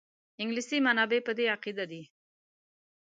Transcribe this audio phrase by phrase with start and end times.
[0.41, 2.03] انګلیسي منابع په دې عقیده دي.